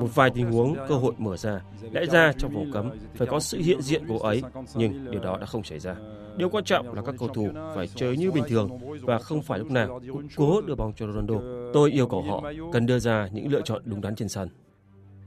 Một 0.00 0.14
vài 0.14 0.30
tình 0.30 0.52
huống 0.52 0.76
cơ 0.88 0.94
hội 0.94 1.12
mở 1.18 1.36
ra, 1.36 1.60
lẽ 1.92 2.06
ra 2.06 2.32
trong 2.38 2.54
vòng 2.54 2.70
cấm 2.72 2.90
phải 3.14 3.26
có 3.26 3.40
sự 3.40 3.58
hiện 3.58 3.82
diện 3.82 4.02
của 4.08 4.18
ấy, 4.18 4.42
nhưng 4.74 5.10
điều 5.10 5.20
đó 5.20 5.38
đã 5.40 5.46
không 5.46 5.64
xảy 5.64 5.78
ra. 5.78 5.96
Điều 6.36 6.48
quan 6.48 6.64
trọng 6.64 6.94
là 6.94 7.02
các 7.02 7.14
cầu 7.18 7.28
thủ 7.28 7.48
phải 7.74 7.86
chơi 7.86 8.16
như 8.16 8.30
bình 8.30 8.44
thường 8.48 8.70
và 9.02 9.18
không 9.18 9.42
phải 9.42 9.58
lúc 9.58 9.70
nào 9.70 10.00
cũng 10.12 10.28
cố 10.36 10.60
đưa 10.60 10.74
bóng 10.74 10.92
cho 10.96 11.06
Ronaldo. 11.06 11.34
Tôi 11.72 11.90
yêu 11.92 12.06
cầu 12.06 12.22
họ 12.22 12.42
cần 12.72 12.86
đưa 12.86 12.98
ra 12.98 13.28
những 13.32 13.52
lựa 13.52 13.60
chọn 13.60 13.82
đúng 13.84 14.00
đắn 14.00 14.14
trên 14.16 14.28
sân. 14.28 14.48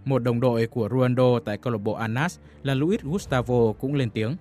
Một 0.06 0.20
đồng 0.24 0.40
đội 0.40 0.68
của 0.68 0.90
Ronaldo 0.90 1.40
tại 1.40 1.58
câu 1.58 1.74
lạc 1.74 1.80
bộ 1.84 1.94
Anas 1.94 2.40
là 2.64 2.74
Luis 2.74 3.02
Gustavo 3.02 3.74
cũng 3.80 3.96
lên 3.96 4.10
tiếng. 4.10 4.36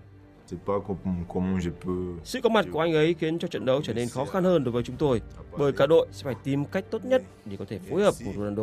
Sự 2.25 2.40
có 2.42 2.49
mặt 2.49 2.66
của 2.73 2.80
anh 2.80 2.92
ấy 2.92 3.14
khiến 3.14 3.38
cho 3.38 3.49
trận 3.49 3.64
đấu 3.64 3.83
trở 3.83 3.95
nên 3.95 4.09
khó 4.09 4.25
khăn 4.25 4.45
hơn 4.45 4.64
đối 4.64 4.73
với 4.73 4.83
chúng 4.83 4.97
tôi, 4.97 5.21
bởi 5.59 5.73
cả 5.73 5.87
đội 5.87 6.07
sẽ 6.12 6.25
phải 6.25 6.35
tìm 6.45 6.64
cách 6.64 6.85
tốt 6.90 7.04
nhất 7.04 7.23
để 7.45 7.57
có 7.57 7.64
thể 7.69 7.78
phối 7.90 8.02
hợp 8.02 8.14
cùng 8.25 8.35
Ronaldo. 8.35 8.62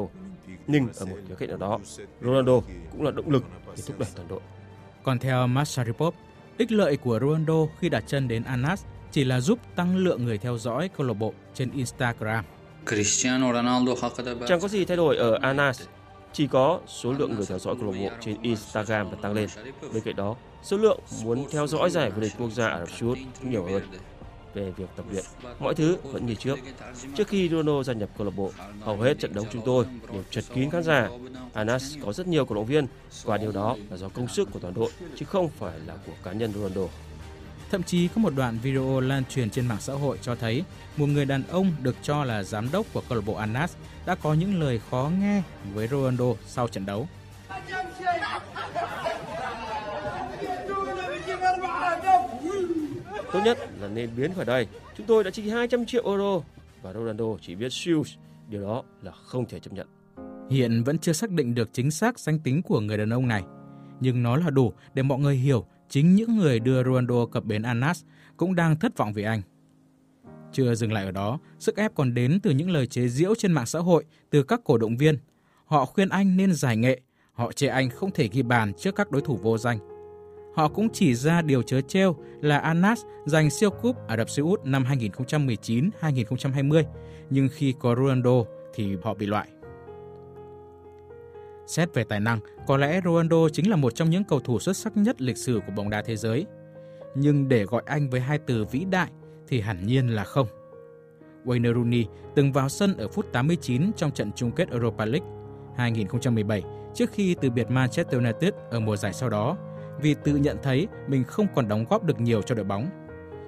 Nhưng 0.67 0.88
ở 0.98 1.06
một 1.06 1.15
khía 1.29 1.36
cạnh 1.36 1.50
nào 1.50 1.58
đó, 1.58 1.79
Ronaldo 2.22 2.60
cũng 2.91 3.03
là 3.03 3.12
động 3.12 3.29
lực 3.29 3.44
để 3.75 3.84
thúc 3.88 4.00
đẩy 4.00 4.10
toàn 4.15 4.27
đội. 4.27 4.39
Còn 5.03 5.20
theo 5.20 5.48
Masaripov, 5.48 6.15
ích 6.58 6.72
lợi 6.72 6.98
của 6.98 7.20
Ronaldo 7.20 7.65
khi 7.79 7.89
đặt 7.89 8.03
chân 8.08 8.27
đến 8.27 8.44
Anas 8.44 8.84
chỉ 9.12 9.24
là 9.24 9.39
giúp 9.39 9.60
tăng 9.75 9.98
lượng 9.98 10.25
người 10.25 10.38
theo 10.38 10.58
dõi 10.58 10.89
câu 10.98 11.08
lạc 11.08 11.13
bộ 11.13 11.34
trên 11.53 11.72
Instagram. 11.72 12.46
Chẳng 14.48 14.60
có 14.62 14.67
gì 14.67 14.86
thay 14.86 14.98
đổi 14.98 15.17
ở 15.17 15.39
Anas, 15.41 15.82
chỉ 16.34 16.48
có 16.48 16.79
số 16.88 17.13
lượng 17.13 17.36
người 17.36 17.46
theo 17.46 17.60
dõi 17.60 17.75
câu 17.79 17.91
lạc 17.91 18.00
bộ 18.00 18.10
trên 18.22 18.41
Instagram 18.41 19.12
đã 19.12 19.17
tăng 19.22 19.34
lên. 19.34 19.50
Bên 19.93 20.03
cạnh 20.03 20.15
đó, 20.15 20.36
số 20.63 20.77
lượng 20.77 21.00
muốn 21.24 21.46
theo 21.51 21.67
dõi 21.67 21.89
giải 21.89 22.12
vô 22.12 22.22
địch 22.22 22.31
quốc 22.39 22.50
gia 22.51 22.67
Ả 22.67 22.79
Rập 22.79 22.89
Xê 22.89 23.07
Út 23.07 23.17
cũng 23.39 23.51
nhiều 23.51 23.63
hơn. 23.63 23.84
Về 24.53 24.72
việc 24.72 24.86
tập 24.96 25.05
luyện, 25.12 25.25
mọi 25.60 25.75
thứ 25.75 25.98
vẫn 26.03 26.25
như 26.25 26.36
trước. 26.36 26.60
Trước 27.15 27.27
khi 27.27 27.50
Ronaldo 27.50 27.84
gia 27.84 27.93
nhập 27.93 28.10
câu 28.17 28.25
lạc 28.25 28.34
bộ, 28.36 28.51
hầu 28.81 28.98
hết 28.98 29.19
trận 29.19 29.34
đấu 29.34 29.46
chúng 29.51 29.62
tôi 29.65 29.86
đều 30.13 30.24
chật 30.29 30.43
kín 30.53 30.69
khán 30.69 30.84
giả. 30.84 31.10
Anas 31.53 31.96
có 32.05 32.13
rất 32.13 32.27
nhiều 32.27 32.46
cổ 32.46 32.55
động 32.55 32.65
viên 32.65 32.88
và 33.24 33.38
điều 33.38 33.51
đó 33.51 33.75
là 33.89 33.98
do 33.98 34.10
công 34.10 34.27
sức 34.27 34.50
của 34.51 34.60
toàn 34.60 34.74
đội 34.74 34.91
chứ 35.15 35.25
không 35.25 35.50
phải 35.50 35.79
là 35.86 35.96
của 36.05 36.12
cá 36.24 36.31
nhân 36.31 36.53
Ronaldo. 36.53 36.81
Thậm 37.71 37.83
chí 37.83 38.07
có 38.07 38.21
một 38.21 38.33
đoạn 38.36 38.57
video 38.63 39.00
lan 39.00 39.24
truyền 39.25 39.50
trên 39.50 39.67
mạng 39.67 39.77
xã 39.79 39.93
hội 39.93 40.17
cho 40.21 40.36
thấy 40.36 40.63
một 40.97 41.05
người 41.05 41.25
đàn 41.25 41.43
ông 41.47 41.71
được 41.81 41.95
cho 42.01 42.24
là 42.24 42.43
giám 42.43 42.71
đốc 42.71 42.86
của 42.93 43.01
câu 43.09 43.17
lạc 43.17 43.24
bộ 43.25 43.33
Anas 43.33 43.75
đã 44.05 44.15
có 44.15 44.33
những 44.33 44.59
lời 44.59 44.79
khó 44.89 45.12
nghe 45.19 45.43
với 45.74 45.88
Ronaldo 45.88 46.25
sau 46.45 46.67
trận 46.67 46.86
đấu. 46.86 47.07
Tốt 53.33 53.39
nhất 53.45 53.57
là 53.81 53.88
nên 53.88 54.09
biến 54.15 54.33
khỏi 54.33 54.45
đây. 54.45 54.67
Chúng 54.97 55.07
tôi 55.07 55.24
đã 55.24 55.29
chi 55.29 55.50
200 55.50 55.86
triệu 55.86 56.03
euro 56.05 56.41
và 56.81 56.93
Ronaldo 56.93 57.25
chỉ 57.41 57.55
biết 57.55 57.69
shoes. 57.69 58.13
Điều 58.50 58.62
đó 58.62 58.83
là 59.01 59.12
không 59.12 59.45
thể 59.45 59.59
chấp 59.59 59.74
nhận. 59.74 59.88
Hiện 60.50 60.83
vẫn 60.83 61.00
chưa 61.00 61.13
xác 61.13 61.29
định 61.29 61.55
được 61.55 61.69
chính 61.74 61.91
xác 61.91 62.19
danh 62.19 62.39
tính 62.39 62.62
của 62.62 62.79
người 62.79 62.97
đàn 62.97 63.09
ông 63.09 63.27
này, 63.27 63.43
nhưng 64.00 64.24
nó 64.24 64.38
là 64.38 64.50
đủ 64.50 64.74
để 64.93 65.03
mọi 65.03 65.19
người 65.19 65.36
hiểu 65.36 65.65
chính 65.89 66.15
những 66.15 66.38
người 66.38 66.60
đưa 66.60 66.84
Ronaldo 66.84 67.25
cập 67.25 67.46
bến 67.46 67.62
Anas 67.62 68.03
cũng 68.38 68.56
đang 68.56 68.79
thất 68.79 68.98
vọng 68.98 69.13
vì 69.13 69.24
anh. 69.24 69.41
Chưa 70.51 70.75
dừng 70.75 70.94
lại 70.94 71.06
ở 71.06 71.12
đó, 71.12 71.39
sức 71.60 71.75
ép 71.75 71.96
còn 71.96 72.13
đến 72.13 72.39
từ 72.44 72.51
những 72.51 72.70
lời 72.70 72.88
chế 72.88 73.08
giễu 73.08 73.36
trên 73.36 73.51
mạng 73.51 73.65
xã 73.65 73.79
hội 73.79 74.06
từ 74.29 74.44
các 74.44 74.62
cổ 74.63 74.77
động 74.77 74.98
viên. 74.98 75.17
Họ 75.65 75.86
khuyên 75.86 76.10
anh 76.10 76.38
nên 76.38 76.53
giải 76.53 76.77
nghệ, 76.77 77.01
họ 77.34 77.51
chê 77.51 77.67
anh 77.67 77.89
không 77.89 78.12
thể 78.12 78.27
ghi 78.32 78.41
bàn 78.41 78.74
trước 78.74 78.96
các 78.96 79.12
đối 79.12 79.22
thủ 79.22 79.38
vô 79.38 79.58
danh. 79.58 79.79
Họ 80.56 80.67
cũng 80.67 80.89
chỉ 80.94 81.15
ra 81.15 81.41
điều 81.41 81.62
chớ 81.62 81.82
treo 81.82 82.15
là 82.41 82.58
Anas 82.58 83.00
giành 83.25 83.50
siêu 83.50 83.70
cúp 83.70 84.08
Ả 84.08 84.17
Rập 84.17 84.29
Xê 84.29 84.41
Út 84.44 84.60
năm 84.65 84.86
2019-2020, 84.89 86.84
nhưng 87.29 87.50
khi 87.51 87.74
có 87.79 87.96
Ronaldo 87.96 88.44
thì 88.74 88.96
họ 89.03 89.13
bị 89.13 89.25
loại. 89.25 89.48
Xét 91.67 91.93
về 91.93 92.03
tài 92.03 92.19
năng, 92.19 92.39
có 92.67 92.77
lẽ 92.77 93.01
Ronaldo 93.05 93.50
chính 93.50 93.69
là 93.69 93.75
một 93.75 93.95
trong 93.95 94.09
những 94.09 94.24
cầu 94.24 94.39
thủ 94.39 94.59
xuất 94.59 94.77
sắc 94.77 94.97
nhất 94.97 95.21
lịch 95.21 95.38
sử 95.38 95.59
của 95.67 95.74
bóng 95.75 95.89
đá 95.89 96.01
thế 96.01 96.15
giới. 96.15 96.45
Nhưng 97.15 97.47
để 97.47 97.65
gọi 97.65 97.83
anh 97.86 98.09
với 98.09 98.19
hai 98.19 98.38
từ 98.38 98.65
vĩ 98.65 98.86
đại 98.86 99.09
thì 99.47 99.62
hẳn 99.62 99.88
nhiên 99.88 100.07
là 100.07 100.24
không. 100.24 100.47
Wayne 101.45 101.74
Rooney 101.74 102.05
từng 102.36 102.51
vào 102.51 102.69
sân 102.69 102.97
ở 102.97 103.07
phút 103.07 103.25
89 103.31 103.91
trong 103.95 104.12
trận 104.12 104.31
chung 104.36 104.51
kết 104.51 104.69
Europa 104.69 105.05
League 105.05 105.27
2017 105.75 106.63
trước 106.93 107.12
khi 107.12 107.36
từ 107.41 107.50
biệt 107.50 107.69
Manchester 107.69 108.15
United 108.15 108.53
ở 108.71 108.79
mùa 108.79 108.97
giải 108.97 109.13
sau 109.13 109.29
đó 109.29 109.57
vì 110.01 110.15
tự 110.24 110.36
nhận 110.36 110.57
thấy 110.63 110.88
mình 111.07 111.24
không 111.24 111.47
còn 111.55 111.67
đóng 111.67 111.86
góp 111.89 112.03
được 112.03 112.21
nhiều 112.21 112.41
cho 112.41 112.55
đội 112.55 112.65
bóng. 112.65 112.89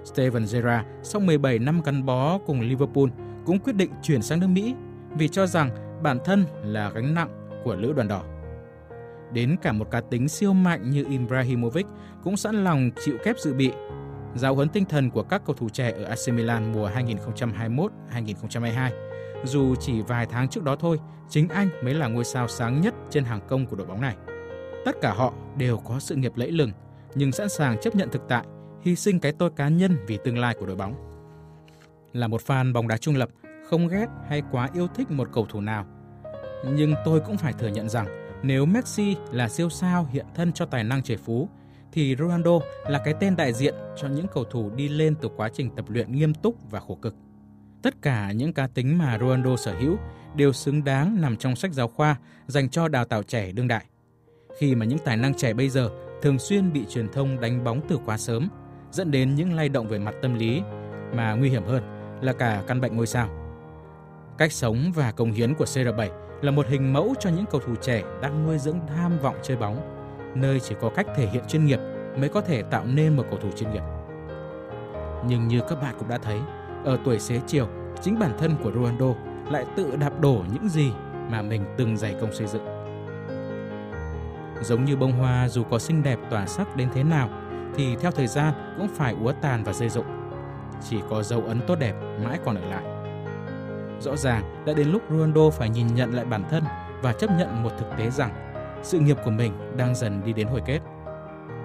Steven 0.05 0.45
Gerrard 0.51 0.87
sau 1.03 1.21
17 1.21 1.59
năm 1.59 1.81
gắn 1.85 2.05
bó 2.05 2.37
cùng 2.37 2.61
Liverpool 2.61 3.07
cũng 3.45 3.59
quyết 3.59 3.73
định 3.75 3.91
chuyển 4.03 4.21
sang 4.21 4.39
nước 4.39 4.47
Mỹ 4.47 4.75
vì 5.17 5.27
cho 5.27 5.47
rằng 5.47 5.69
bản 6.03 6.19
thân 6.25 6.45
là 6.63 6.89
gánh 6.89 7.13
nặng 7.13 7.38
của 7.63 7.75
lữ 7.75 7.93
đoàn 7.93 8.07
đỏ. 8.07 8.23
Đến 9.33 9.55
cả 9.61 9.71
một 9.71 9.91
cá 9.91 10.01
tính 10.01 10.27
siêu 10.27 10.53
mạnh 10.53 10.89
như 10.89 11.05
Ibrahimovic 11.09 11.85
cũng 12.23 12.37
sẵn 12.37 12.63
lòng 12.63 12.89
chịu 13.05 13.17
kép 13.23 13.39
dự 13.39 13.53
bị. 13.53 13.71
Giáo 14.35 14.55
huấn 14.55 14.69
tinh 14.69 14.85
thần 14.85 15.09
của 15.09 15.23
các 15.23 15.41
cầu 15.45 15.55
thủ 15.55 15.69
trẻ 15.69 15.91
ở 15.91 16.03
AC 16.03 16.33
Milan 16.33 16.73
mùa 16.73 16.89
2021-2022. 16.89 18.91
Dù 19.43 19.75
chỉ 19.75 20.01
vài 20.01 20.25
tháng 20.25 20.49
trước 20.49 20.63
đó 20.63 20.75
thôi, 20.75 20.99
chính 21.29 21.49
anh 21.49 21.69
mới 21.83 21.93
là 21.93 22.07
ngôi 22.07 22.23
sao 22.23 22.47
sáng 22.47 22.81
nhất 22.81 22.93
trên 23.09 23.23
hàng 23.23 23.41
công 23.47 23.65
của 23.65 23.75
đội 23.75 23.87
bóng 23.87 24.01
này. 24.01 24.15
Tất 24.85 24.95
cả 25.01 25.13
họ 25.13 25.33
đều 25.57 25.77
có 25.77 25.99
sự 25.99 26.15
nghiệp 26.15 26.31
lẫy 26.35 26.51
lừng, 26.51 26.71
nhưng 27.15 27.31
sẵn 27.31 27.49
sàng 27.49 27.77
chấp 27.81 27.95
nhận 27.95 28.09
thực 28.09 28.21
tại, 28.27 28.45
hy 28.81 28.95
sinh 28.95 29.19
cái 29.19 29.31
tôi 29.31 29.49
cá 29.55 29.69
nhân 29.69 29.97
vì 30.07 30.17
tương 30.23 30.37
lai 30.37 30.55
của 30.59 30.65
đội 30.65 30.75
bóng. 30.75 30.95
Là 32.13 32.27
một 32.27 32.41
fan 32.47 32.73
bóng 32.73 32.87
đá 32.87 32.97
trung 32.97 33.15
lập, 33.15 33.29
không 33.69 33.87
ghét 33.87 34.07
hay 34.27 34.41
quá 34.51 34.69
yêu 34.73 34.87
thích 34.87 35.11
một 35.11 35.29
cầu 35.33 35.45
thủ 35.45 35.61
nào– 35.61 35.85
nhưng 36.63 36.93
tôi 37.05 37.19
cũng 37.19 37.37
phải 37.37 37.53
thừa 37.53 37.67
nhận 37.67 37.89
rằng 37.89 38.07
nếu 38.43 38.65
Messi 38.65 39.15
là 39.31 39.49
siêu 39.49 39.69
sao 39.69 40.07
hiện 40.11 40.25
thân 40.35 40.53
cho 40.53 40.65
tài 40.65 40.83
năng 40.83 41.03
trẻ 41.03 41.17
phú, 41.17 41.49
thì 41.91 42.15
Ronaldo 42.19 42.59
là 42.87 43.01
cái 43.05 43.13
tên 43.19 43.35
đại 43.35 43.53
diện 43.53 43.73
cho 43.97 44.07
những 44.07 44.27
cầu 44.33 44.43
thủ 44.43 44.69
đi 44.75 44.87
lên 44.87 45.15
từ 45.21 45.29
quá 45.37 45.49
trình 45.53 45.69
tập 45.75 45.85
luyện 45.89 46.11
nghiêm 46.11 46.33
túc 46.33 46.71
và 46.71 46.79
khổ 46.79 46.95
cực. 46.95 47.15
Tất 47.81 48.01
cả 48.01 48.31
những 48.31 48.53
cá 48.53 48.67
tính 48.67 48.97
mà 48.97 49.17
Ronaldo 49.19 49.55
sở 49.55 49.73
hữu 49.79 49.97
đều 50.35 50.53
xứng 50.53 50.83
đáng 50.83 51.21
nằm 51.21 51.37
trong 51.37 51.55
sách 51.55 51.73
giáo 51.73 51.87
khoa 51.87 52.15
dành 52.47 52.69
cho 52.69 52.87
đào 52.87 53.05
tạo 53.05 53.23
trẻ 53.23 53.51
đương 53.51 53.67
đại. 53.67 53.85
Khi 54.57 54.75
mà 54.75 54.85
những 54.85 54.99
tài 55.05 55.17
năng 55.17 55.33
trẻ 55.33 55.53
bây 55.53 55.69
giờ 55.69 55.89
thường 56.21 56.39
xuyên 56.39 56.73
bị 56.73 56.85
truyền 56.89 57.09
thông 57.09 57.39
đánh 57.39 57.63
bóng 57.63 57.81
từ 57.87 57.97
quá 58.05 58.17
sớm, 58.17 58.49
dẫn 58.91 59.11
đến 59.11 59.35
những 59.35 59.53
lay 59.53 59.69
động 59.69 59.87
về 59.87 59.99
mặt 59.99 60.15
tâm 60.21 60.33
lý 60.33 60.61
mà 61.13 61.33
nguy 61.33 61.49
hiểm 61.49 61.63
hơn 61.63 61.83
là 62.21 62.33
cả 62.33 62.63
căn 62.67 62.81
bệnh 62.81 62.95
ngôi 62.95 63.07
sao. 63.07 63.29
Cách 64.37 64.51
sống 64.51 64.91
và 64.95 65.11
công 65.11 65.31
hiến 65.31 65.53
của 65.53 65.65
CR7 65.65 66.28
là 66.41 66.51
một 66.51 66.67
hình 66.67 66.93
mẫu 66.93 67.13
cho 67.19 67.29
những 67.29 67.45
cầu 67.51 67.61
thủ 67.61 67.75
trẻ 67.81 68.03
đang 68.21 68.45
nuôi 68.45 68.57
dưỡng 68.57 68.79
tham 68.87 69.19
vọng 69.19 69.35
chơi 69.41 69.57
bóng, 69.57 69.77
nơi 70.35 70.59
chỉ 70.59 70.75
có 70.81 70.89
cách 70.89 71.07
thể 71.15 71.27
hiện 71.27 71.43
chuyên 71.47 71.65
nghiệp 71.65 71.79
mới 72.17 72.29
có 72.29 72.41
thể 72.41 72.63
tạo 72.63 72.85
nên 72.85 73.15
một 73.15 73.23
cầu 73.29 73.39
thủ 73.39 73.49
chuyên 73.55 73.71
nghiệp. 73.71 73.83
Nhưng 75.27 75.47
như 75.47 75.61
các 75.69 75.81
bạn 75.81 75.95
cũng 75.99 76.09
đã 76.09 76.17
thấy, 76.17 76.39
ở 76.85 76.97
tuổi 77.05 77.19
xế 77.19 77.41
chiều, 77.47 77.67
chính 78.01 78.19
bản 78.19 78.31
thân 78.37 78.55
của 78.63 78.71
Ronaldo 78.71 79.13
lại 79.51 79.65
tự 79.75 79.95
đạp 79.95 80.21
đổ 80.21 80.43
những 80.53 80.69
gì 80.69 80.91
mà 81.29 81.41
mình 81.41 81.65
từng 81.77 81.97
dày 81.97 82.15
công 82.21 82.33
xây 82.33 82.47
dựng. 82.47 82.65
Giống 84.61 84.85
như 84.85 84.95
bông 84.95 85.11
hoa 85.11 85.47
dù 85.47 85.63
có 85.63 85.79
xinh 85.79 86.03
đẹp 86.03 86.19
tỏa 86.29 86.45
sắc 86.45 86.75
đến 86.75 86.89
thế 86.93 87.03
nào 87.03 87.29
thì 87.75 87.95
theo 87.95 88.11
thời 88.11 88.27
gian 88.27 88.53
cũng 88.77 88.87
phải 88.87 89.15
úa 89.21 89.33
tàn 89.41 89.63
và 89.63 89.73
rơi 89.73 89.89
rụng. 89.89 90.05
Chỉ 90.89 90.97
có 91.09 91.23
dấu 91.23 91.41
ấn 91.41 91.61
tốt 91.67 91.75
đẹp 91.79 91.93
mãi 92.23 92.39
còn 92.45 92.55
ở 92.55 92.69
lại. 92.69 92.83
Rõ 93.99 94.15
ràng 94.15 94.48
đã 94.65 94.73
đến 94.73 94.91
lúc 94.91 95.01
Ronaldo 95.09 95.49
phải 95.49 95.69
nhìn 95.69 95.87
nhận 95.87 96.13
lại 96.13 96.25
bản 96.25 96.43
thân 96.49 96.63
và 97.01 97.13
chấp 97.13 97.29
nhận 97.37 97.63
một 97.63 97.69
thực 97.79 97.97
tế 97.97 98.09
rằng 98.09 98.31
sự 98.83 98.99
nghiệp 98.99 99.17
của 99.25 99.31
mình 99.31 99.77
đang 99.77 99.95
dần 99.95 100.21
đi 100.25 100.33
đến 100.33 100.47
hồi 100.47 100.61
kết. 100.65 100.79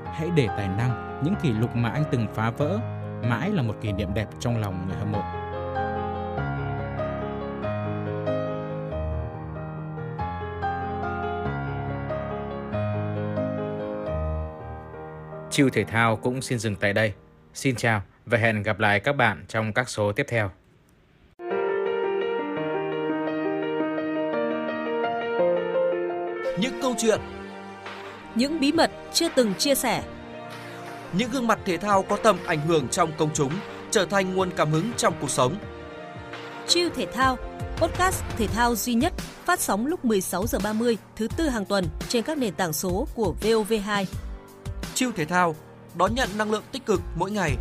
Hãy 0.04 0.30
để 0.36 0.46
tài 0.46 0.68
năng, 0.68 1.20
những 1.24 1.34
kỷ 1.42 1.52
lục 1.52 1.76
mà 1.76 1.88
anh 1.88 2.04
từng 2.10 2.26
phá 2.34 2.50
vỡ 2.50 2.78
mãi 3.22 3.50
là 3.50 3.62
một 3.62 3.74
kỷ 3.80 3.92
niệm 3.92 4.14
đẹp 4.14 4.26
trong 4.40 4.60
lòng 4.60 4.86
người 4.86 4.96
hâm 4.96 5.12
mộ. 5.12 5.22
Chiêu 15.50 15.68
thể 15.72 15.84
thao 15.84 16.16
cũng 16.16 16.42
xin 16.42 16.58
dừng 16.58 16.76
tại 16.76 16.92
đây. 16.92 17.12
Xin 17.54 17.76
chào 17.76 18.02
và 18.26 18.38
hẹn 18.38 18.62
gặp 18.62 18.78
lại 18.78 19.00
các 19.00 19.12
bạn 19.16 19.44
trong 19.48 19.72
các 19.72 19.88
số 19.88 20.12
tiếp 20.12 20.26
theo. 20.28 20.50
Những 26.58 26.80
câu 26.82 26.94
chuyện, 26.98 27.20
những 28.34 28.60
bí 28.60 28.72
mật 28.72 28.90
chưa 29.12 29.28
từng 29.34 29.54
chia 29.54 29.74
sẻ. 29.74 30.02
Những 31.12 31.30
gương 31.30 31.46
mặt 31.46 31.58
thể 31.64 31.76
thao 31.76 32.02
có 32.02 32.16
tầm 32.16 32.38
ảnh 32.46 32.66
hưởng 32.66 32.88
trong 32.88 33.12
công 33.18 33.30
chúng 33.34 33.52
trở 33.90 34.06
thành 34.06 34.34
nguồn 34.34 34.50
cảm 34.56 34.72
hứng 34.72 34.90
trong 34.96 35.14
cuộc 35.20 35.30
sống. 35.30 35.56
Chiêu 36.68 36.88
thể 36.96 37.06
thao, 37.06 37.38
podcast 37.76 38.22
thể 38.36 38.46
thao 38.46 38.74
duy 38.74 38.94
nhất 38.94 39.12
phát 39.44 39.60
sóng 39.60 39.86
lúc 39.86 40.04
16 40.04 40.46
giờ 40.46 40.58
30 40.64 40.98
thứ 41.16 41.28
tư 41.36 41.48
hàng 41.48 41.64
tuần 41.64 41.86
trên 42.08 42.22
các 42.22 42.38
nền 42.38 42.54
tảng 42.54 42.72
số 42.72 43.06
của 43.14 43.34
VOV2. 43.42 44.04
Chiêu 44.94 45.10
thể 45.16 45.24
thao 45.24 45.56
đón 45.94 46.14
nhận 46.14 46.28
năng 46.38 46.50
lượng 46.50 46.64
tích 46.72 46.86
cực 46.86 47.00
mỗi 47.16 47.30
ngày. 47.30 47.56